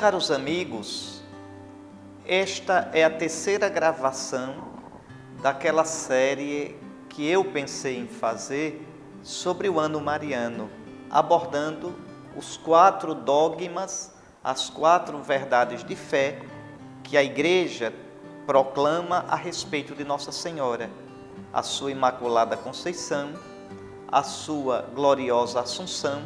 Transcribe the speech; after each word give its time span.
caros 0.00 0.30
amigos, 0.30 1.20
esta 2.26 2.90
é 2.94 3.04
a 3.04 3.10
terceira 3.10 3.68
gravação 3.68 4.54
daquela 5.42 5.84
série 5.84 6.74
que 7.10 7.28
eu 7.28 7.44
pensei 7.44 7.98
em 7.98 8.06
fazer 8.08 8.88
sobre 9.22 9.68
o 9.68 9.78
ano 9.78 10.00
mariano, 10.00 10.70
abordando 11.10 11.94
os 12.34 12.56
quatro 12.56 13.14
dogmas, 13.14 14.14
as 14.42 14.70
quatro 14.70 15.18
verdades 15.22 15.84
de 15.84 15.94
fé 15.94 16.40
que 17.04 17.18
a 17.18 17.22
Igreja 17.22 17.92
proclama 18.46 19.26
a 19.28 19.36
respeito 19.36 19.94
de 19.94 20.02
Nossa 20.02 20.32
Senhora, 20.32 20.88
a 21.52 21.62
sua 21.62 21.90
Imaculada 21.90 22.56
Conceição, 22.56 23.34
a 24.10 24.22
sua 24.22 24.80
gloriosa 24.94 25.60
Assunção, 25.60 26.22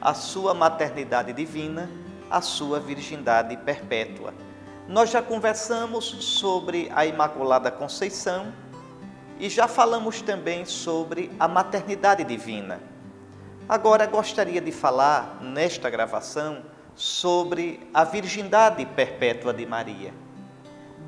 a 0.00 0.14
sua 0.14 0.54
maternidade 0.54 1.32
divina 1.32 1.90
a 2.30 2.40
sua 2.40 2.78
virgindade 2.80 3.56
perpétua. 3.58 4.34
Nós 4.86 5.10
já 5.10 5.20
conversamos 5.20 6.04
sobre 6.04 6.90
a 6.94 7.04
Imaculada 7.04 7.70
Conceição 7.70 8.52
e 9.38 9.48
já 9.48 9.68
falamos 9.68 10.22
também 10.22 10.64
sobre 10.64 11.30
a 11.38 11.46
maternidade 11.46 12.24
divina. 12.24 12.80
Agora 13.68 14.06
gostaria 14.06 14.60
de 14.60 14.72
falar 14.72 15.40
nesta 15.42 15.90
gravação 15.90 16.62
sobre 16.94 17.88
a 17.92 18.02
virgindade 18.02 18.84
perpétua 18.86 19.52
de 19.52 19.66
Maria. 19.66 20.12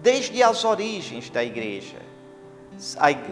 Desde 0.03 0.43
as 0.43 0.65
origens 0.65 1.31
da 1.31 1.43
igreja, 1.43 1.99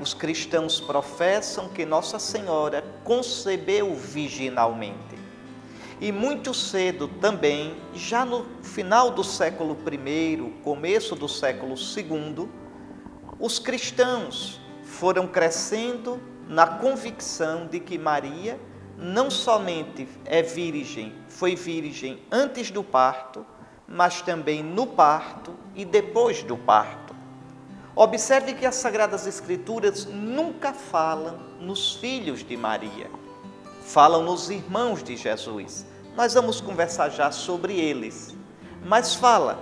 os 0.01 0.15
cristãos 0.15 0.81
professam 0.81 1.69
que 1.69 1.85
Nossa 1.85 2.19
Senhora 2.19 2.83
concebeu 3.05 3.95
virginalmente 3.95 5.28
e 6.01 6.13
muito 6.13 6.55
cedo 6.55 7.09
também, 7.21 7.77
já 7.93 8.25
no 8.25 8.47
final 8.63 9.11
do 9.11 9.25
século 9.25 9.77
I, 9.91 10.55
começo 10.63 11.17
do 11.17 11.29
século 11.29 11.75
II, 11.75 12.49
os 13.39 13.59
cristãos 13.59 14.61
foram 14.85 15.27
crescendo 15.27 16.21
na 16.49 16.67
convicção 16.67 17.67
de 17.67 17.81
que 17.81 17.99
Maria 17.99 18.59
não 18.97 19.31
somente 19.31 20.09
é 20.25 20.41
virgem, 20.43 21.15
foi 21.29 21.55
virgem 21.55 22.23
antes 22.31 22.71
do 22.71 22.83
parto, 22.83 23.45
mas 23.87 24.23
também 24.23 24.63
no 24.63 24.87
parto 24.87 25.55
e 25.75 25.85
depois 25.85 26.43
do 26.43 26.57
parto. 26.57 27.15
Observe 27.95 28.55
que 28.55 28.65
as 28.65 28.77
Sagradas 28.77 29.27
Escrituras 29.27 30.05
nunca 30.05 30.73
falam 30.73 31.39
nos 31.61 31.97
filhos 31.97 32.45
de 32.45 32.57
Maria 32.57 33.18
falam 33.89 34.23
nos 34.23 34.51
irmãos 34.51 35.03
de 35.03 35.17
Jesus. 35.17 35.87
Nós 36.15 36.35
vamos 36.35 36.61
conversar 36.61 37.09
já 37.09 37.33
sobre 37.33 37.75
eles. 37.81 38.37
Mas 38.85 39.15
fala, 39.15 39.59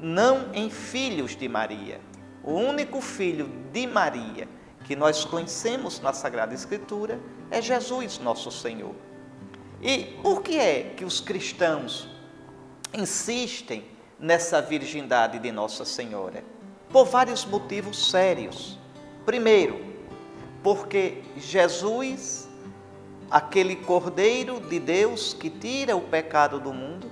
não 0.00 0.52
em 0.54 0.70
filhos 0.70 1.36
de 1.36 1.46
Maria. 1.46 2.00
O 2.42 2.52
único 2.52 3.02
filho 3.02 3.50
de 3.70 3.86
Maria 3.86 4.48
que 4.84 4.96
nós 4.96 5.26
conhecemos 5.26 6.00
na 6.00 6.14
Sagrada 6.14 6.54
Escritura 6.54 7.20
é 7.50 7.60
Jesus, 7.60 8.18
nosso 8.18 8.50
Senhor. 8.50 8.94
E 9.82 10.04
por 10.22 10.42
que 10.42 10.58
é 10.58 10.94
que 10.96 11.04
os 11.04 11.20
cristãos 11.20 12.08
insistem 12.94 13.84
nessa 14.18 14.62
virgindade 14.62 15.38
de 15.38 15.52
Nossa 15.52 15.84
Senhora? 15.84 16.42
Por 16.88 17.04
vários 17.04 17.44
motivos 17.44 18.10
sérios. 18.10 18.78
Primeiro, 19.26 19.84
porque 20.62 21.22
Jesus 21.36 22.48
aquele 23.32 23.76
Cordeiro 23.76 24.60
de 24.60 24.78
Deus 24.78 25.32
que 25.32 25.48
tira 25.48 25.96
o 25.96 26.02
pecado 26.02 26.60
do 26.60 26.70
mundo, 26.70 27.10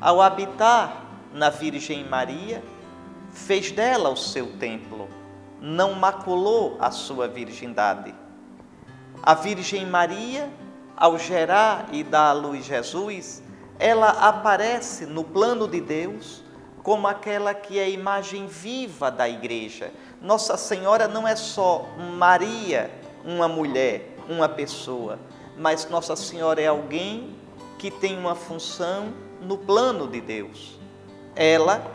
ao 0.00 0.22
habitar 0.22 1.04
na 1.34 1.50
Virgem 1.50 2.04
Maria, 2.04 2.62
fez 3.32 3.72
dela 3.72 4.08
o 4.08 4.16
seu 4.16 4.46
templo, 4.58 5.08
não 5.60 5.94
maculou 5.94 6.76
a 6.78 6.92
sua 6.92 7.26
virgindade. 7.26 8.14
A 9.20 9.34
Virgem 9.34 9.84
Maria, 9.84 10.48
ao 10.96 11.18
gerar 11.18 11.88
e 11.90 12.04
dar 12.04 12.28
à 12.28 12.32
luz 12.32 12.64
Jesus, 12.64 13.42
ela 13.76 14.10
aparece 14.10 15.04
no 15.04 15.24
plano 15.24 15.66
de 15.66 15.80
Deus 15.80 16.44
como 16.80 17.08
aquela 17.08 17.52
que 17.52 17.80
é 17.80 17.84
a 17.84 17.88
imagem 17.88 18.46
viva 18.46 19.10
da 19.10 19.28
igreja. 19.28 19.92
Nossa 20.22 20.56
Senhora 20.56 21.08
não 21.08 21.26
é 21.26 21.34
só 21.34 21.86
Maria, 22.16 22.88
uma 23.24 23.48
mulher, 23.48 24.14
uma 24.28 24.48
pessoa 24.48 25.18
mas 25.56 25.88
Nossa 25.88 26.14
Senhora 26.16 26.60
é 26.60 26.66
alguém 26.66 27.34
que 27.78 27.90
tem 27.90 28.18
uma 28.18 28.34
função 28.34 29.12
no 29.40 29.58
plano 29.58 30.06
de 30.06 30.20
Deus. 30.20 30.78
Ela 31.34 31.90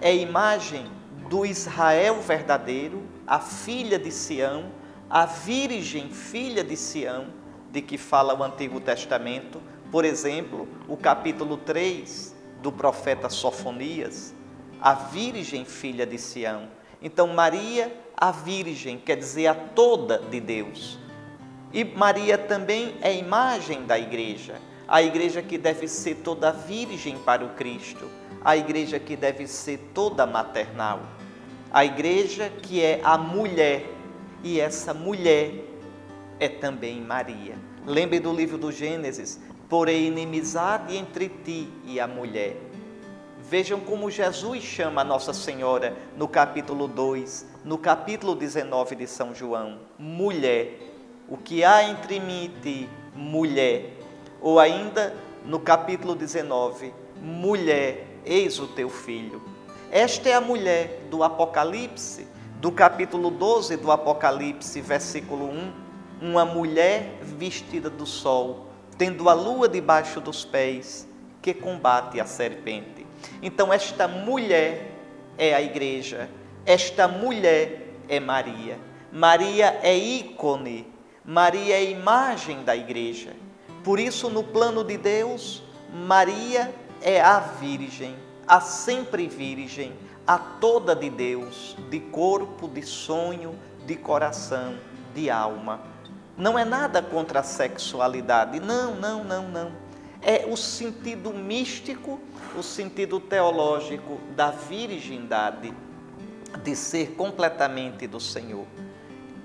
é 0.00 0.14
imagem 0.14 0.86
do 1.28 1.44
Israel 1.44 2.20
verdadeiro, 2.20 3.02
a 3.26 3.38
filha 3.38 3.98
de 3.98 4.10
Sião, 4.10 4.70
a 5.10 5.26
virgem 5.26 6.10
filha 6.10 6.64
de 6.64 6.76
Sião, 6.76 7.26
de 7.70 7.82
que 7.82 7.98
fala 7.98 8.34
o 8.38 8.42
Antigo 8.42 8.80
Testamento, 8.80 9.60
por 9.90 10.04
exemplo, 10.04 10.68
o 10.86 10.96
capítulo 10.96 11.56
3 11.58 12.34
do 12.62 12.72
profeta 12.72 13.28
Sofonias, 13.28 14.34
a 14.80 14.94
virgem 14.94 15.64
filha 15.64 16.06
de 16.06 16.18
Sião. 16.18 16.68
Então, 17.00 17.28
Maria, 17.28 17.94
a 18.16 18.30
virgem, 18.30 18.98
quer 18.98 19.16
dizer 19.16 19.46
a 19.46 19.54
toda 19.54 20.18
de 20.18 20.40
Deus. 20.40 20.98
E 21.72 21.84
Maria 21.84 22.38
também 22.38 22.94
é 23.02 23.14
imagem 23.14 23.84
da 23.84 23.98
igreja, 23.98 24.54
a 24.86 25.02
igreja 25.02 25.42
que 25.42 25.58
deve 25.58 25.86
ser 25.86 26.16
toda 26.16 26.50
virgem 26.50 27.18
para 27.18 27.44
o 27.44 27.50
Cristo, 27.50 28.08
a 28.42 28.56
igreja 28.56 28.98
que 28.98 29.16
deve 29.16 29.46
ser 29.46 29.78
toda 29.92 30.26
maternal, 30.26 31.02
a 31.70 31.84
igreja 31.84 32.50
que 32.62 32.82
é 32.82 33.00
a 33.04 33.18
mulher, 33.18 33.84
e 34.42 34.58
essa 34.58 34.94
mulher 34.94 35.64
é 36.40 36.48
também 36.48 37.02
Maria. 37.02 37.56
Lembre 37.84 38.18
do 38.18 38.32
livro 38.32 38.56
do 38.56 38.72
Gênesis: 38.72 39.38
porém 39.68 40.06
inimizade 40.06 40.96
entre 40.96 41.28
ti 41.28 41.68
e 41.84 42.00
a 42.00 42.06
mulher. 42.06 42.56
Vejam 43.42 43.80
como 43.80 44.10
Jesus 44.10 44.62
chama 44.62 45.02
a 45.02 45.04
Nossa 45.04 45.32
Senhora 45.32 45.96
no 46.16 46.28
capítulo 46.28 46.86
2, 46.86 47.46
no 47.64 47.76
capítulo 47.76 48.34
19 48.34 48.96
de 48.96 49.06
São 49.06 49.34
João: 49.34 49.80
mulher 49.98 50.87
o 51.28 51.36
que 51.36 51.62
há 51.62 51.84
entre 51.84 52.18
mim 52.18 52.44
e 52.44 52.48
ti, 52.60 52.88
mulher. 53.14 53.92
Ou 54.40 54.58
ainda 54.58 55.14
no 55.44 55.60
capítulo 55.60 56.14
19, 56.14 56.92
mulher, 57.20 58.06
eis 58.24 58.58
o 58.58 58.66
teu 58.68 58.88
filho. 58.88 59.42
Esta 59.90 60.30
é 60.30 60.34
a 60.34 60.40
mulher 60.40 61.02
do 61.10 61.22
Apocalipse, 61.22 62.26
do 62.60 62.72
capítulo 62.72 63.30
12 63.30 63.76
do 63.76 63.92
Apocalipse, 63.92 64.80
versículo 64.80 65.50
1. 65.50 65.72
Uma 66.22 66.44
mulher 66.44 67.18
vestida 67.22 67.90
do 67.90 68.06
sol, 68.06 68.66
tendo 68.96 69.28
a 69.28 69.34
lua 69.34 69.68
debaixo 69.68 70.20
dos 70.20 70.44
pés, 70.44 71.06
que 71.42 71.52
combate 71.52 72.20
a 72.20 72.24
serpente. 72.24 73.06
Então, 73.42 73.72
esta 73.72 74.08
mulher 74.08 74.92
é 75.36 75.54
a 75.54 75.60
igreja, 75.60 76.28
esta 76.64 77.06
mulher 77.06 77.94
é 78.08 78.18
Maria. 78.18 78.78
Maria 79.12 79.78
é 79.82 79.96
ícone 79.96 80.97
Maria 81.30 81.74
é 81.74 81.90
imagem 81.90 82.64
da 82.64 82.74
igreja. 82.74 83.36
Por 83.84 84.00
isso, 84.00 84.30
no 84.30 84.42
plano 84.42 84.82
de 84.82 84.96
Deus, 84.96 85.62
Maria 85.92 86.74
é 87.02 87.20
a 87.20 87.38
Virgem, 87.38 88.16
a 88.46 88.62
sempre 88.62 89.28
Virgem, 89.28 89.92
a 90.26 90.38
toda 90.38 90.96
de 90.96 91.10
Deus, 91.10 91.76
de 91.90 92.00
corpo, 92.00 92.66
de 92.66 92.80
sonho, 92.82 93.54
de 93.84 93.94
coração, 93.94 94.78
de 95.14 95.28
alma. 95.28 95.82
Não 96.34 96.58
é 96.58 96.64
nada 96.64 97.02
contra 97.02 97.40
a 97.40 97.42
sexualidade, 97.42 98.58
não, 98.58 98.94
não, 98.94 99.22
não, 99.22 99.48
não. 99.50 99.72
É 100.22 100.46
o 100.50 100.56
sentido 100.56 101.34
místico, 101.34 102.18
o 102.56 102.62
sentido 102.62 103.20
teológico 103.20 104.18
da 104.34 104.50
virgindade, 104.50 105.74
de 106.64 106.74
ser 106.74 107.16
completamente 107.16 108.06
do 108.06 108.18
Senhor. 108.18 108.64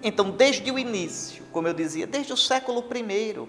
Então, 0.03 0.29
desde 0.29 0.69
o 0.69 0.77
início, 0.77 1.45
como 1.53 1.67
eu 1.67 1.73
dizia, 1.73 2.05
desde 2.05 2.33
o 2.33 2.37
século 2.37 2.83
I, 2.93 3.47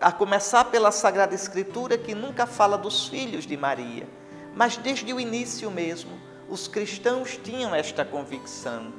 a 0.00 0.10
começar 0.10 0.64
pela 0.64 0.90
Sagrada 0.90 1.34
Escritura, 1.34 1.98
que 1.98 2.14
nunca 2.14 2.46
fala 2.46 2.78
dos 2.78 3.06
filhos 3.08 3.46
de 3.46 3.56
Maria, 3.58 4.08
mas 4.54 4.78
desde 4.78 5.12
o 5.12 5.20
início 5.20 5.70
mesmo, 5.70 6.12
os 6.48 6.66
cristãos 6.66 7.38
tinham 7.42 7.74
esta 7.74 8.06
convicção 8.06 8.90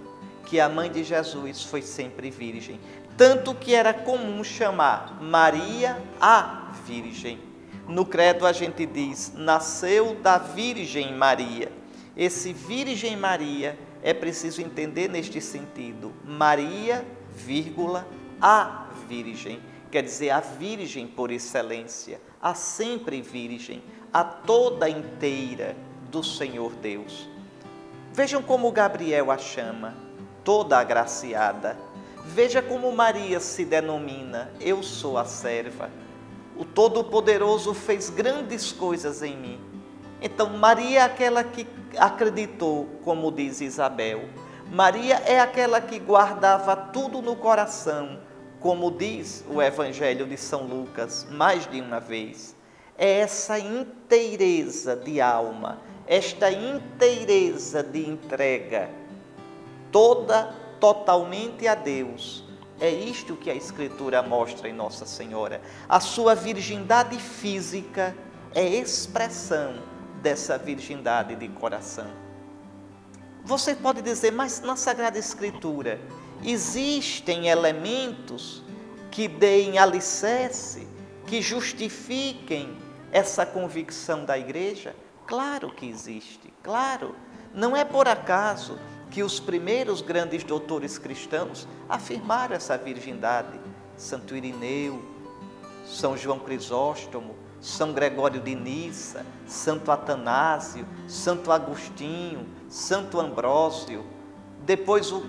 que 0.46 0.60
a 0.60 0.70
mãe 0.70 0.92
de 0.92 1.04
Jesus 1.04 1.64
foi 1.64 1.82
sempre 1.82 2.30
virgem, 2.30 2.80
tanto 3.18 3.56
que 3.56 3.74
era 3.74 3.92
comum 3.94 4.44
chamar 4.44 5.18
Maria 5.20 5.98
a 6.22 6.72
Virgem. 6.86 7.40
No 7.88 8.06
credo 8.06 8.46
a 8.46 8.54
gente 8.54 8.86
diz: 8.86 9.34
nasceu 9.36 10.16
da 10.16 10.38
Virgem 10.38 11.14
Maria. 11.14 11.72
Esse 12.16 12.54
Virgem 12.54 13.18
Maria 13.18 13.78
é 14.08 14.14
preciso 14.14 14.62
entender 14.62 15.10
neste 15.10 15.42
sentido. 15.42 16.14
Maria, 16.24 17.06
vírgula, 17.30 18.08
a 18.42 18.88
Virgem, 19.06 19.60
quer 19.92 20.02
dizer, 20.02 20.30
a 20.30 20.40
Virgem 20.40 21.06
por 21.06 21.30
excelência, 21.30 22.22
a 22.42 22.54
sempre 22.54 23.22
Virgem, 23.22 23.84
a 24.14 24.24
toda 24.24 24.90
inteira 24.90 25.76
do 26.10 26.24
Senhor 26.24 26.72
Deus. 26.76 27.28
Vejam 28.14 28.42
como 28.42 28.72
Gabriel 28.72 29.30
a 29.30 29.38
chama, 29.38 29.94
toda 30.42 30.78
agraciada. 30.80 31.78
Veja 32.24 32.62
como 32.62 32.90
Maria 32.94 33.42
se 33.42 33.66
denomina: 33.66 34.50
Eu 34.62 34.84
sou 34.84 35.18
a 35.18 35.26
serva. 35.26 35.90
O 36.56 36.64
Todo-Poderoso 36.64 37.74
fez 37.74 38.10
grandes 38.10 38.72
coisas 38.72 39.22
em 39.22 39.36
mim. 39.36 39.60
Então, 40.22 40.50
Maria 40.50 41.02
é 41.02 41.04
aquela 41.04 41.44
que 41.44 41.68
acreditou, 41.98 42.86
como 43.04 43.32
diz 43.32 43.62
Isabel. 43.62 44.26
Maria 44.72 45.16
é 45.26 45.40
aquela 45.40 45.80
que 45.80 46.00
guardava 46.00 46.76
tudo 46.76 47.22
no 47.22 47.36
coração, 47.36 48.20
como 48.60 48.92
diz 48.92 49.46
o 49.48 49.62
Evangelho 49.62 50.26
de 50.26 50.36
São 50.36 50.64
Lucas 50.64 51.28
mais 51.30 51.68
de 51.68 51.80
uma 51.80 52.00
vez. 52.00 52.56
É 52.98 53.20
essa 53.20 53.60
inteireza 53.60 54.96
de 54.96 55.22
alma, 55.22 55.80
esta 56.08 56.52
inteireza 56.52 57.84
de 57.84 58.10
entrega, 58.10 58.90
toda 59.92 60.54
totalmente 60.80 61.68
a 61.68 61.76
Deus. 61.76 62.44
É 62.80 62.90
isto 62.90 63.36
que 63.36 63.50
a 63.50 63.56
Escritura 63.56 64.22
mostra 64.24 64.68
em 64.68 64.74
Nossa 64.74 65.06
Senhora. 65.06 65.62
A 65.88 66.00
sua 66.00 66.34
virgindade 66.36 67.18
física 67.18 68.16
é 68.54 68.64
expressão 68.66 69.97
dessa 70.22 70.58
virgindade 70.58 71.36
de 71.36 71.48
coração. 71.48 72.08
Você 73.44 73.76
pode 73.76 74.02
dizer, 74.02 74.32
mas 74.32 74.60
na 74.60 74.76
Sagrada 74.76 75.18
Escritura 75.18 76.00
existem 76.44 77.48
elementos 77.48 78.64
que 79.10 79.28
deem 79.28 79.78
alicerce, 79.78 80.88
que 81.26 81.42
justifiquem 81.42 82.78
essa 83.12 83.46
convicção 83.46 84.26
da 84.26 84.38
igreja? 84.38 84.96
Claro 85.26 85.72
que 85.72 85.88
existe, 85.88 86.54
claro. 86.62 87.16
Não 87.54 87.76
é 87.76 87.84
por 87.84 88.08
acaso 88.08 88.78
que 89.10 89.24
os 89.24 89.40
primeiros 89.40 90.02
grandes 90.02 90.44
doutores 90.44 90.98
cristãos 90.98 91.68
afirmaram 91.88 92.56
essa 92.56 92.78
virgindade. 92.78 93.60
Santo 93.96 94.36
Irineu, 94.36 95.02
São 95.88 96.18
João 96.18 96.40
Crisóstomo, 96.40 97.36
São 97.60 97.92
Gregório 97.94 98.40
de 98.40 98.56
Nissa, 98.56 99.26
Santo 99.46 99.92
Atanásio, 99.92 100.86
Santo 101.08 101.52
Agostinho, 101.52 102.48
Santo 102.70 103.20
Ambrósio. 103.20 104.06
Depois 104.66 105.12
o 105.12 105.24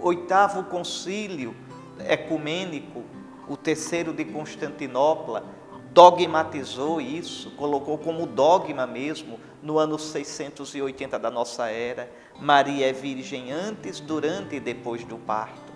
oitavo 0.00 0.64
concílio 0.64 1.54
ecumênico, 1.98 3.04
o 3.48 3.56
terceiro 3.56 4.12
de 4.12 4.24
Constantinopla, 4.24 5.44
dogmatizou 5.92 7.00
isso, 7.00 7.52
colocou 7.52 7.96
como 7.96 8.26
dogma 8.26 8.86
mesmo 8.86 9.38
no 9.62 9.78
ano 9.78 9.98
680 9.98 11.18
da 11.18 11.30
nossa 11.30 11.68
era. 11.68 12.10
Maria 12.40 12.88
é 12.88 12.92
virgem 12.92 13.52
antes, 13.52 14.00
durante 14.00 14.56
e 14.56 14.60
depois 14.60 15.04
do 15.04 15.16
parto. 15.16 15.72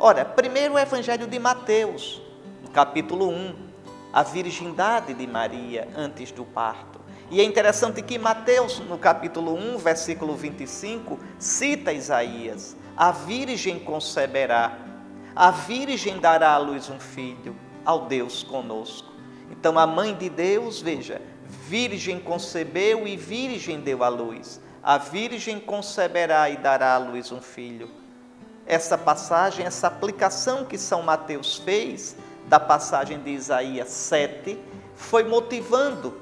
Ora, 0.00 0.24
primeiro 0.24 0.74
o 0.74 0.78
Evangelho 0.78 1.26
de 1.26 1.38
Mateus, 1.38 2.22
capítulo 2.72 3.28
1, 3.28 3.67
a 4.12 4.22
virgindade 4.22 5.14
de 5.14 5.26
Maria 5.26 5.88
antes 5.96 6.30
do 6.30 6.44
parto. 6.44 7.00
E 7.30 7.40
é 7.40 7.44
interessante 7.44 8.00
que 8.00 8.18
Mateus, 8.18 8.78
no 8.80 8.96
capítulo 8.96 9.54
1, 9.54 9.78
versículo 9.78 10.34
25, 10.34 11.18
cita 11.38 11.92
Isaías: 11.92 12.74
A 12.96 13.10
virgem 13.10 13.78
conceberá, 13.78 14.78
a 15.36 15.50
virgem 15.50 16.18
dará 16.18 16.52
à 16.52 16.58
luz 16.58 16.88
um 16.88 16.98
filho, 16.98 17.54
ao 17.84 18.06
Deus 18.06 18.42
conosco. 18.42 19.12
Então 19.50 19.78
a 19.78 19.86
mãe 19.86 20.14
de 20.14 20.28
Deus, 20.30 20.80
veja, 20.80 21.20
virgem 21.46 22.18
concebeu 22.18 23.06
e 23.06 23.16
virgem 23.16 23.80
deu 23.80 24.02
à 24.02 24.08
luz. 24.08 24.60
A 24.82 24.96
virgem 24.96 25.60
conceberá 25.60 26.48
e 26.48 26.56
dará 26.56 26.94
à 26.94 26.98
luz 26.98 27.30
um 27.30 27.42
filho. 27.42 27.90
Essa 28.66 28.96
passagem, 28.96 29.66
essa 29.66 29.86
aplicação 29.86 30.64
que 30.64 30.78
São 30.78 31.02
Mateus 31.02 31.56
fez 31.56 32.16
da 32.48 32.58
passagem 32.58 33.20
de 33.20 33.30
Isaías 33.30 33.88
7, 33.88 34.58
foi 34.94 35.22
motivando 35.24 36.16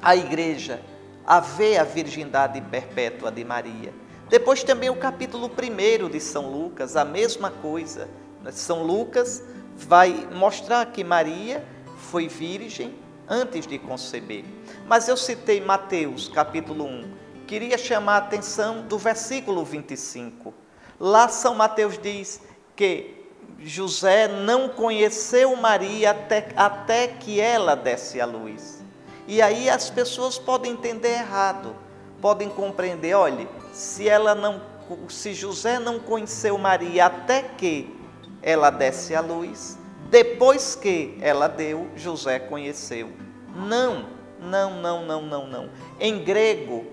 a 0.00 0.16
igreja 0.16 0.80
a 1.26 1.40
ver 1.40 1.78
a 1.78 1.84
virgindade 1.84 2.60
perpétua 2.60 3.30
de 3.30 3.44
Maria. 3.44 3.92
Depois 4.28 4.64
também 4.64 4.90
o 4.90 4.96
capítulo 4.96 5.50
1 5.50 6.08
de 6.08 6.20
São 6.20 6.50
Lucas, 6.50 6.96
a 6.96 7.04
mesma 7.04 7.50
coisa. 7.50 8.08
São 8.50 8.82
Lucas 8.82 9.42
vai 9.76 10.28
mostrar 10.32 10.86
que 10.86 11.04
Maria 11.04 11.64
foi 11.96 12.26
virgem 12.28 12.94
antes 13.28 13.66
de 13.66 13.78
conceber. 13.78 14.44
Mas 14.86 15.08
eu 15.08 15.16
citei 15.16 15.60
Mateus, 15.60 16.28
capítulo 16.28 16.84
1. 16.84 17.14
Queria 17.46 17.76
chamar 17.76 18.14
a 18.14 18.18
atenção 18.18 18.82
do 18.82 18.98
versículo 18.98 19.64
25. 19.64 20.54
Lá 20.98 21.28
São 21.28 21.54
Mateus 21.54 21.98
diz 21.98 22.40
que 22.74 23.23
José 23.58 24.28
não 24.28 24.68
conheceu 24.68 25.54
Maria 25.56 26.10
até, 26.10 26.48
até 26.56 27.08
que 27.08 27.40
ela 27.40 27.74
desse 27.74 28.20
a 28.20 28.26
luz. 28.26 28.82
E 29.26 29.40
aí 29.40 29.70
as 29.70 29.88
pessoas 29.88 30.38
podem 30.38 30.72
entender 30.72 31.12
errado, 31.12 31.74
podem 32.20 32.48
compreender, 32.48 33.14
olhe, 33.14 33.48
se 33.72 34.08
ela 34.08 34.34
não, 34.34 34.60
se 35.08 35.32
José 35.32 35.78
não 35.78 35.98
conheceu 35.98 36.58
Maria 36.58 37.06
até 37.06 37.42
que 37.42 37.94
ela 38.42 38.68
desse 38.70 39.14
a 39.14 39.20
luz, 39.20 39.78
depois 40.10 40.74
que 40.74 41.16
ela 41.20 41.48
deu, 41.48 41.88
José 41.96 42.38
conheceu. 42.38 43.10
Não, 43.56 44.06
não, 44.40 44.80
não, 44.80 45.04
não, 45.04 45.22
não, 45.22 45.46
não. 45.46 45.70
Em 45.98 46.22
grego, 46.22 46.84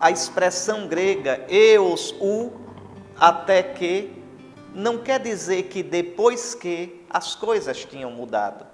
a 0.00 0.10
expressão 0.10 0.88
grega 0.88 1.44
eos, 1.48 2.14
u, 2.18 2.50
até 3.16 3.62
que, 3.62 4.21
não 4.74 4.98
quer 4.98 5.20
dizer 5.20 5.64
que 5.64 5.82
depois 5.82 6.54
que 6.54 7.04
as 7.10 7.34
coisas 7.34 7.84
tinham 7.84 8.10
mudado. 8.10 8.66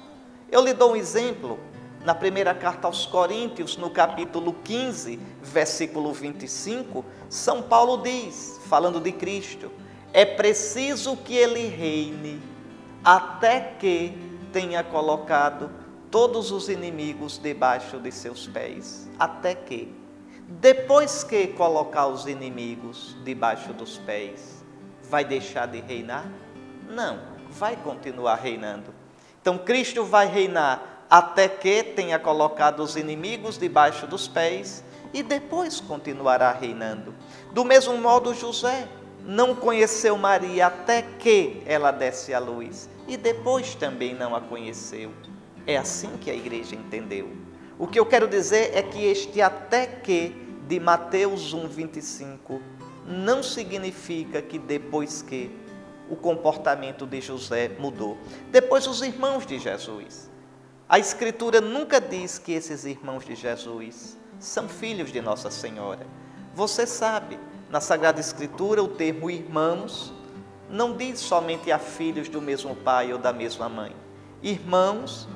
Eu 0.50 0.64
lhe 0.64 0.73
dou 0.73 0.93
um 0.93 0.97
exemplo. 0.97 1.59
Na 2.05 2.14
primeira 2.14 2.55
carta 2.55 2.87
aos 2.87 3.05
Coríntios, 3.07 3.76
no 3.76 3.90
capítulo 3.90 4.55
15, 4.64 5.19
versículo 5.43 6.12
25, 6.12 7.05
São 7.28 7.61
Paulo 7.61 8.02
diz, 8.02 8.61
falando 8.67 9.00
de 9.00 9.11
Cristo, 9.11 9.71
é 10.12 10.25
preciso 10.25 11.17
que 11.17 11.35
ele 11.35 11.67
reine 11.67 12.40
até 13.05 13.61
que 13.61 14.17
tenha 14.52 14.83
colocado 14.83 15.71
todos 16.11 16.50
os 16.50 16.69
inimigos 16.69 17.37
debaixo 17.37 17.99
de 17.99 18.11
seus 18.12 18.47
pés. 18.47 19.09
Até 19.19 19.55
que. 19.55 19.95
Depois 20.49 21.23
que 21.25 21.49
colocar 21.49 22.07
os 22.07 22.26
inimigos 22.26 23.17
debaixo 23.23 23.75
dos 23.75 23.99
pés, 23.99 24.64
vai 25.11 25.25
deixar 25.25 25.67
de 25.67 25.81
reinar? 25.81 26.27
Não, 26.88 27.19
vai 27.50 27.77
continuar 27.77 28.37
reinando. 28.37 28.95
Então 29.41 29.59
Cristo 29.59 30.05
vai 30.05 30.27
reinar 30.27 31.05
até 31.09 31.49
que 31.49 31.83
tenha 31.83 32.19
colocado 32.19 32.81
os 32.81 32.97
inimigos 32.97 33.57
debaixo 33.59 34.07
dos 34.07 34.29
pés 34.29 34.85
e 35.12 35.23
depois 35.23 35.81
continuará 35.81 36.53
reinando. 36.53 37.15
Do 37.53 37.65
mesmo 37.65 37.97
modo, 37.97 38.35
José 38.35 38.87
não 39.25 39.55
conheceu 39.55 40.17
Maria 40.17 40.67
até 40.67 41.03
que 41.03 41.62
ela 41.67 41.91
desse 41.91 42.35
a 42.35 42.38
luz 42.38 42.88
e 43.07 43.17
depois 43.17 43.75
também 43.75 44.15
não 44.15 44.35
a 44.35 44.41
conheceu. 44.41 45.12
É 45.67 45.77
assim 45.77 46.17
que 46.19 46.31
a 46.31 46.35
igreja 46.35 46.75
entendeu. 46.75 47.31
O 47.79 47.87
que 47.87 47.99
eu 47.99 48.07
quero 48.07 48.27
dizer 48.27 48.73
é 48.75 48.83
que 48.83 49.05
este 49.05 49.41
até 49.41 49.87
que 49.87 50.31
de 50.67 50.79
Mateus 50.79 51.55
1:25 51.55 52.61
não 53.09 53.43
significa 53.43 54.43
que 54.43 54.59
depois 54.59 55.23
que 55.23 55.50
o 56.11 56.17
comportamento 56.17 57.07
de 57.07 57.21
José 57.21 57.71
mudou. 57.79 58.19
Depois 58.50 58.87
os 58.87 59.03
irmãos 59.03 59.47
de 59.47 59.59
Jesus. 59.59 60.31
A 60.88 60.99
escritura 60.99 61.61
nunca 61.61 62.00
diz 62.00 62.38
que 62.38 62.53
esses 62.53 62.85
irmãos 62.85 63.25
de 63.25 63.35
Jesus 63.35 64.17
são 64.38 64.69
filhos 64.69 65.11
de 65.11 65.21
Nossa 65.21 65.50
Senhora. 65.50 66.07
Você 66.55 66.87
sabe, 66.87 67.38
na 67.71 67.81
Sagrada 67.81 68.21
Escritura, 68.21 68.83
o 68.83 68.88
termo 68.88 69.31
irmãos 69.31 70.12
não 70.71 70.97
diz 70.97 71.19
somente 71.19 71.73
a 71.73 71.79
filhos 71.79 72.29
do 72.29 72.41
mesmo 72.41 72.77
pai 72.77 73.12
ou 73.12 73.19
da 73.19 73.33
mesma 73.33 73.69
mãe. 73.69 73.95
Irmãos 74.43 75.29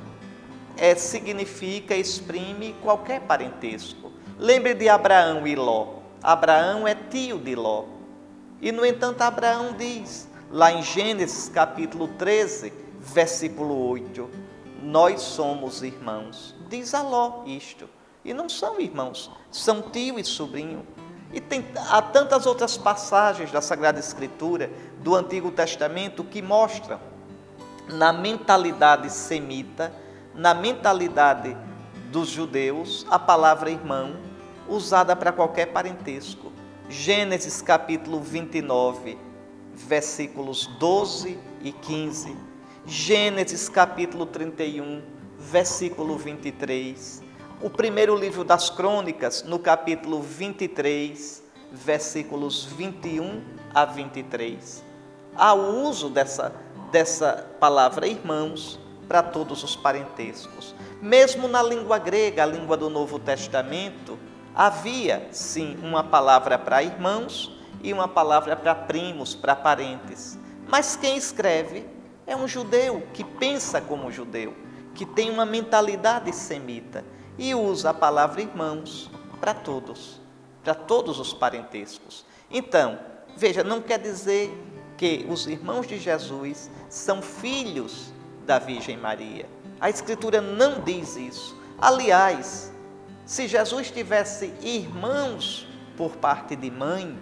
é, 0.76 0.94
significa, 0.94 1.94
exprime 1.94 2.74
qualquer 2.82 3.20
parentesco. 3.22 4.12
Lembre 4.38 4.74
de 4.74 4.88
Abraão 4.88 5.46
e 5.46 5.54
Ló. 5.54 6.01
Abraão 6.22 6.86
é 6.86 6.94
tio 6.94 7.38
de 7.38 7.54
Ló. 7.54 7.84
E, 8.60 8.70
no 8.70 8.86
entanto, 8.86 9.22
Abraão 9.22 9.74
diz, 9.76 10.28
lá 10.50 10.72
em 10.72 10.82
Gênesis 10.82 11.48
capítulo 11.48 12.06
13, 12.06 12.72
versículo 13.00 13.88
8, 13.88 14.30
nós 14.82 15.20
somos 15.20 15.82
irmãos. 15.82 16.54
Diz 16.68 16.94
a 16.94 17.02
Ló 17.02 17.42
isto. 17.46 17.88
E 18.24 18.32
não 18.32 18.48
são 18.48 18.80
irmãos, 18.80 19.30
são 19.50 19.82
tio 19.82 20.16
e 20.16 20.24
sobrinho. 20.24 20.86
E 21.32 21.40
tem, 21.40 21.64
há 21.90 22.00
tantas 22.00 22.46
outras 22.46 22.76
passagens 22.76 23.50
da 23.50 23.60
Sagrada 23.60 23.98
Escritura, 23.98 24.70
do 25.00 25.16
Antigo 25.16 25.50
Testamento, 25.50 26.22
que 26.22 26.40
mostram 26.40 27.00
na 27.88 28.12
mentalidade 28.12 29.10
semita, 29.10 29.92
na 30.34 30.54
mentalidade 30.54 31.56
dos 32.12 32.28
judeus 32.28 33.04
a 33.10 33.18
palavra 33.18 33.70
irmão, 33.70 34.14
usada 34.72 35.14
para 35.14 35.32
qualquer 35.32 35.66
parentesco. 35.66 36.52
Gênesis 36.88 37.62
capítulo 37.62 38.20
29, 38.20 39.18
versículos 39.74 40.66
12 40.78 41.38
e 41.62 41.72
15. 41.72 42.36
Gênesis 42.86 43.68
capítulo 43.68 44.26
31, 44.26 45.02
versículo 45.38 46.16
23. 46.16 47.22
O 47.60 47.70
primeiro 47.70 48.16
livro 48.16 48.42
das 48.42 48.68
Crônicas, 48.70 49.42
no 49.44 49.58
capítulo 49.58 50.20
23, 50.20 51.42
versículos 51.70 52.64
21 52.64 53.42
a 53.72 53.84
23. 53.84 54.82
Há 55.36 55.54
o 55.54 55.88
uso 55.88 56.10
dessa, 56.10 56.52
dessa 56.90 57.48
palavra 57.60 58.06
irmãos 58.06 58.78
para 59.08 59.22
todos 59.22 59.62
os 59.62 59.76
parentescos. 59.76 60.74
Mesmo 61.00 61.48
na 61.48 61.62
língua 61.62 61.98
grega, 61.98 62.42
a 62.42 62.46
língua 62.46 62.76
do 62.76 62.90
Novo 62.90 63.18
Testamento, 63.18 64.18
havia 64.54 65.28
sim 65.30 65.76
uma 65.82 66.04
palavra 66.04 66.58
para 66.58 66.82
irmãos 66.82 67.56
e 67.82 67.92
uma 67.92 68.06
palavra 68.06 68.54
para 68.56 68.74
primos, 68.74 69.34
para 69.34 69.56
parentes. 69.56 70.38
Mas 70.68 70.96
quem 70.96 71.16
escreve 71.16 71.86
é 72.26 72.36
um 72.36 72.46
judeu 72.46 73.02
que 73.12 73.24
pensa 73.24 73.80
como 73.80 74.10
judeu, 74.10 74.54
que 74.94 75.04
tem 75.04 75.30
uma 75.30 75.44
mentalidade 75.44 76.32
semita 76.32 77.04
e 77.38 77.54
usa 77.54 77.90
a 77.90 77.94
palavra 77.94 78.42
irmãos 78.42 79.10
para 79.40 79.54
todos, 79.54 80.20
para 80.62 80.74
todos 80.74 81.18
os 81.18 81.34
parentescos. 81.34 82.24
Então, 82.50 82.98
veja, 83.36 83.64
não 83.64 83.80
quer 83.80 83.98
dizer 83.98 84.56
que 84.96 85.26
os 85.28 85.46
irmãos 85.46 85.86
de 85.86 85.98
Jesus 85.98 86.70
são 86.88 87.20
filhos 87.20 88.12
da 88.46 88.58
Virgem 88.58 88.96
Maria. 88.96 89.48
A 89.80 89.90
Escritura 89.90 90.40
não 90.40 90.80
diz 90.80 91.16
isso. 91.16 91.56
Aliás, 91.80 92.71
se 93.24 93.46
Jesus 93.46 93.90
tivesse 93.90 94.52
irmãos 94.60 95.66
por 95.96 96.16
parte 96.16 96.56
de 96.56 96.70
mãe, 96.70 97.16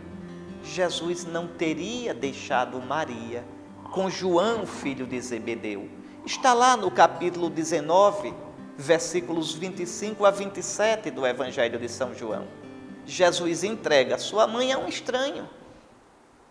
Jesus 0.64 1.24
não 1.24 1.46
teria 1.46 2.14
deixado 2.14 2.80
Maria 2.80 3.44
com 3.90 4.08
João, 4.08 4.66
filho 4.66 5.06
de 5.06 5.20
Zebedeu. 5.20 5.88
Está 6.24 6.52
lá 6.52 6.76
no 6.76 6.90
capítulo 6.90 7.50
19, 7.50 8.32
versículos 8.76 9.52
25 9.52 10.24
a 10.24 10.30
27 10.30 11.10
do 11.10 11.26
Evangelho 11.26 11.78
de 11.78 11.88
São 11.88 12.14
João. 12.14 12.46
Jesus 13.04 13.64
entrega 13.64 14.16
sua 14.18 14.46
mãe 14.46 14.72
a 14.72 14.78
um 14.78 14.88
estranho, 14.88 15.48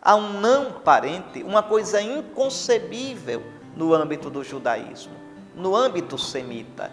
a 0.01 0.15
um 0.15 0.39
não 0.39 0.73
parente, 0.73 1.43
uma 1.43 1.63
coisa 1.63 2.01
inconcebível 2.01 3.41
no 3.75 3.93
âmbito 3.93 4.29
do 4.29 4.43
judaísmo, 4.43 5.13
no 5.55 5.75
âmbito 5.75 6.17
semita. 6.17 6.91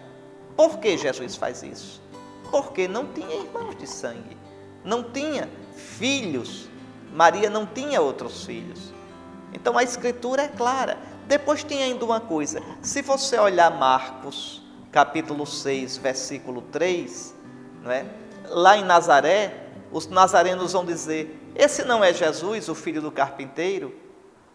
Por 0.57 0.79
que 0.79 0.97
Jesus 0.97 1.37
faz 1.37 1.63
isso? 1.63 2.01
Porque 2.50 2.88
não 2.88 3.07
tinha 3.07 3.35
irmãos 3.35 3.76
de 3.76 3.87
sangue, 3.87 4.37
não 4.85 5.03
tinha 5.03 5.49
filhos 5.75 6.69
Maria 7.17 7.49
não 7.49 7.65
tinha 7.65 8.03
outros 8.03 8.45
filhos. 8.45 8.93
Então 9.50 9.79
a 9.79 9.83
escritura 9.83 10.43
é 10.43 10.49
clara. 10.49 10.99
Depois 11.26 11.65
tem 11.65 11.83
ainda 11.83 12.05
uma 12.05 12.21
coisa: 12.21 12.62
se 12.83 13.00
você 13.00 13.38
olhar 13.38 13.71
Marcos, 13.71 14.62
capítulo 14.93 15.47
6, 15.47 15.97
versículo 15.97 16.61
3, 16.61 17.35
não 17.83 17.91
é? 17.91 18.05
lá 18.50 18.76
em 18.76 18.85
Nazaré, 18.85 19.71
os 19.91 20.07
nazarenos 20.09 20.75
vão 20.75 20.85
dizer: 20.85 21.41
Esse 21.55 21.85
não 21.85 22.05
é 22.05 22.12
Jesus, 22.12 22.69
o 22.69 22.75
filho 22.75 23.00
do 23.00 23.11
carpinteiro? 23.11 23.95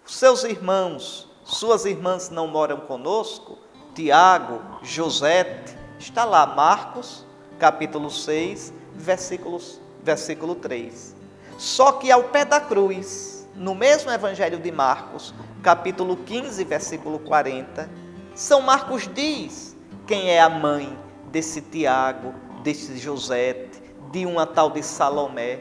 Seus 0.05 0.43
irmãos, 0.43 1.27
suas 1.43 1.86
irmãs 1.86 2.29
não 2.29 2.45
moram 2.45 2.81
conosco? 2.81 3.57
Tiago, 3.95 4.62
José, 4.83 5.63
está 5.98 6.25
lá, 6.25 6.45
Marcos, 6.45 7.25
capítulo 7.62 8.10
6, 8.10 8.74
versículos, 8.96 9.80
versículo 10.01 10.56
3. 10.56 11.15
Só 11.60 11.91
que 11.91 12.12
ao 12.12 12.24
pé 12.24 12.44
da 12.44 12.60
cruz, 12.60 13.48
no 13.53 13.75
mesmo 13.75 14.10
Evangelho 14.10 14.58
de 14.58 14.72
Marcos, 14.72 15.32
capítulo 15.62 16.18
15, 16.18 16.63
versículo 16.63 17.20
40, 17.20 17.88
São 18.34 18.62
Marcos 18.62 19.08
diz 19.13 19.77
quem 20.08 20.32
é 20.32 20.41
a 20.41 20.50
mãe 20.50 20.98
desse 21.32 21.62
Tiago, 21.62 22.34
desse 22.63 22.98
José, 22.98 23.68
de 24.12 24.25
uma 24.25 24.48
tal 24.48 24.72
de 24.72 24.82
Salomé. 24.82 25.60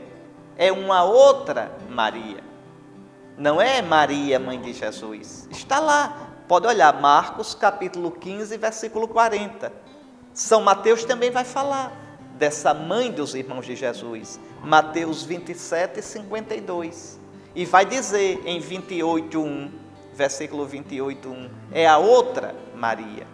É 0.56 0.72
uma 0.72 1.04
outra 1.04 1.70
Maria. 1.90 2.42
Não 3.36 3.60
é 3.60 3.82
Maria, 3.82 4.40
mãe 4.40 4.58
de 4.58 4.72
Jesus. 4.72 5.46
Está 5.50 5.78
lá. 5.78 6.30
Pode 6.48 6.66
olhar, 6.66 6.98
Marcos 6.98 7.54
capítulo 7.54 8.10
15, 8.10 8.56
versículo 8.56 9.06
40. 9.06 9.90
São 10.40 10.62
Mateus 10.62 11.04
também 11.04 11.30
vai 11.30 11.44
falar 11.44 11.92
dessa 12.38 12.72
mãe 12.72 13.12
dos 13.12 13.34
irmãos 13.34 13.66
de 13.66 13.76
Jesus. 13.76 14.40
Mateus 14.64 15.22
27, 15.22 16.00
52. 16.00 17.20
E 17.54 17.66
vai 17.66 17.84
dizer 17.84 18.40
em 18.46 18.58
28, 18.58 19.38
1, 19.38 19.70
versículo 20.14 20.64
28, 20.64 21.28
1, 21.28 21.50
é 21.72 21.86
a 21.86 21.98
outra 21.98 22.56
Maria, 22.74 23.26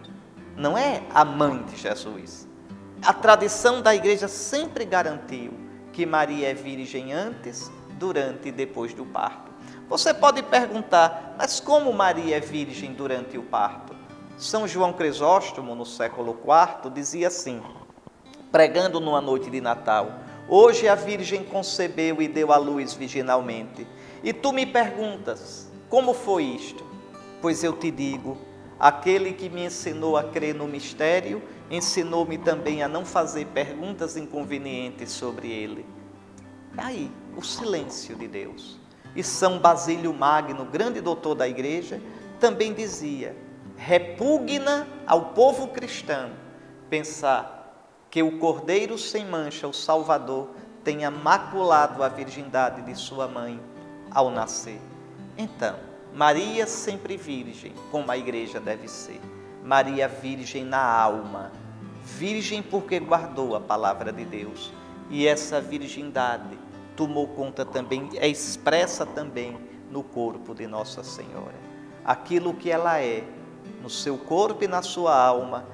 não 0.57 0.77
é 0.77 1.05
a 1.15 1.25
mãe 1.25 1.63
de 1.67 1.77
Jesus. 1.77 2.49
A 3.01 3.13
tradição 3.13 3.81
da 3.81 3.95
igreja 3.95 4.27
sempre 4.27 4.85
garantiu 4.85 5.53
que 5.93 6.05
Maria 6.05 6.51
é 6.51 6.55
virgem 6.55 7.13
antes, 7.13 7.71
durante 7.91 8.49
e 8.49 8.53
depois 8.53 8.93
do 8.93 9.07
parto. 9.07 9.53
Você 9.89 10.13
pode 10.13 10.43
perguntar, 10.43 11.37
mas 11.39 11.61
como 11.61 11.93
Maria 11.93 12.39
é 12.39 12.41
virgem 12.41 12.95
durante 12.95 13.39
o 13.39 13.45
parto? 13.45 13.95
São 14.37 14.69
João 14.69 14.93
Crisóstomo, 14.93 15.75
no 15.75 15.87
século 15.87 16.39
IV, 16.45 16.91
dizia 16.91 17.29
assim, 17.29 17.63
pregando 18.53 19.01
numa 19.01 19.21
noite 19.21 19.49
de 19.49 19.63
Natal: 19.63 20.13
Hoje 20.47 20.87
a 20.87 20.95
Virgem 20.95 21.43
concebeu 21.43 22.21
e 22.21 22.29
deu 22.29 22.53
à 22.53 22.59
luz 22.59 22.93
virginalmente. 22.93 23.87
E 24.23 24.35
tu 24.35 24.53
me 24.53 24.67
perguntas: 24.67 25.71
como 25.89 26.13
foi 26.13 26.45
isto? 26.45 26.85
Pois 27.41 27.65
eu 27.65 27.73
te 27.73 27.91
digo: 27.91 28.37
aquele 28.79 29.33
que 29.33 29.49
me 29.49 29.65
ensinou 29.65 30.19
a 30.19 30.25
crer 30.25 30.55
no 30.55 30.69
mistério, 30.69 31.43
ensinou-me 31.71 32.37
também 32.37 32.83
a 32.83 32.89
não 32.89 33.07
fazer 33.07 33.47
perguntas 33.47 34.19
inconvenientes 34.19 35.13
sobre 35.13 35.51
ele. 35.51 35.87
Aí, 36.77 37.11
o 37.35 37.43
silêncio 37.43 38.15
de 38.15 38.29
Deus. 38.29 38.79
E 39.15 39.23
São 39.23 39.59
Basílio 39.59 40.13
Magno, 40.13 40.67
grande 40.67 41.01
doutor 41.01 41.35
da 41.35 41.49
igreja, 41.49 42.03
também 42.39 42.75
dizia: 42.75 43.35
repugna 43.77 44.87
ao 45.07 45.27
povo 45.27 45.69
cristão 45.69 46.31
pensar 46.89 47.57
que 48.11 48.23
o 48.23 48.39
Cordeiro 48.39 48.97
sem 48.97 49.27
mancha, 49.27 49.69
o 49.69 49.73
Salvador, 49.73 50.51
tenha 50.83 51.11
maculado 51.11 52.03
a 52.03 52.09
virgindade 52.09 52.83
de 52.83 52.95
sua 52.95 53.27
mãe 53.27 53.61
ao 54.11 54.31
nascer. 54.31 54.81
Então, 55.37 55.77
Maria 56.15 56.67
sempre 56.67 57.17
virgem, 57.17 57.75
como 57.91 58.11
a 58.11 58.17
igreja 58.17 58.59
deve 58.59 58.89
ser. 58.89 59.21
Maria 59.63 60.09
virgem 60.09 60.65
na 60.65 60.81
alma, 60.81 61.53
virgem 62.03 62.63
porque 62.63 63.01
guardou 63.01 63.57
a 63.57 63.61
palavra 63.61 64.13
de 64.13 64.25
Deus. 64.25 64.73
E 65.11 65.27
essa 65.27 65.61
virgindade 65.61 66.59
tomou 66.97 67.29
conta 67.29 67.65
também, 67.65 68.09
é 68.15 68.27
expressa 68.27 69.05
também 69.05 69.59
no 69.91 70.03
corpo 70.03 70.55
de 70.55 70.67
Nossa 70.67 71.05
Senhora. 71.05 71.55
Aquilo 72.05 72.55
que 72.55 72.71
ela 72.71 73.01
é, 73.01 73.25
no 73.83 73.91
seu 73.91 74.17
corpo 74.19 74.65
e 74.65 74.69
na 74.69 74.83
sua 74.83 75.17
alma, 75.17 75.65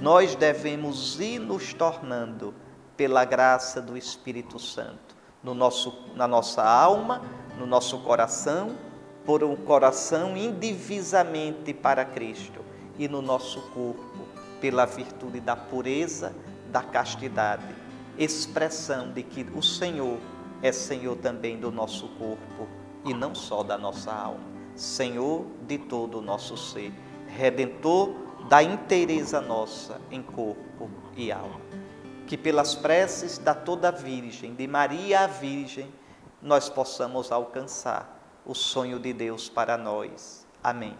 nós 0.00 0.34
devemos 0.34 1.20
ir 1.20 1.38
nos 1.38 1.72
tornando 1.72 2.54
pela 2.96 3.24
graça 3.24 3.80
do 3.80 3.96
Espírito 3.96 4.58
Santo, 4.58 5.16
no 5.42 5.54
nosso, 5.54 5.96
na 6.14 6.26
nossa 6.26 6.62
alma, 6.62 7.22
no 7.58 7.66
nosso 7.66 7.98
coração, 8.00 8.76
por 9.24 9.44
um 9.44 9.54
coração 9.54 10.36
indivisamente 10.36 11.72
para 11.72 12.04
Cristo 12.04 12.60
e 12.98 13.08
no 13.08 13.22
nosso 13.22 13.60
corpo, 13.72 14.26
pela 14.60 14.84
virtude 14.84 15.40
da 15.40 15.56
pureza, 15.56 16.34
da 16.70 16.82
castidade, 16.82 17.74
expressão 18.18 19.12
de 19.12 19.22
que 19.22 19.46
o 19.54 19.62
Senhor 19.62 20.18
é 20.62 20.72
Senhor 20.72 21.16
também 21.16 21.58
do 21.58 21.70
nosso 21.70 22.08
corpo 22.08 22.68
e 23.04 23.12
não 23.12 23.34
só 23.34 23.62
da 23.62 23.76
nossa 23.76 24.12
alma, 24.12 24.44
Senhor 24.76 25.44
de 25.66 25.78
todo 25.78 26.18
o 26.18 26.22
nosso 26.22 26.56
ser, 26.56 26.92
redentor 27.36 28.14
da 28.48 28.62
inteireza 28.62 29.40
nossa 29.40 30.00
em 30.10 30.22
corpo 30.22 30.90
e 31.16 31.32
alma. 31.32 31.60
Que 32.26 32.36
pelas 32.36 32.74
preces 32.74 33.38
da 33.38 33.54
toda 33.54 33.90
Virgem, 33.90 34.54
de 34.54 34.66
Maria 34.66 35.20
a 35.20 35.26
Virgem, 35.26 35.92
nós 36.40 36.68
possamos 36.68 37.30
alcançar 37.30 38.40
o 38.44 38.54
sonho 38.54 38.98
de 38.98 39.12
Deus 39.12 39.48
para 39.48 39.76
nós. 39.76 40.46
Amém. 40.62 40.96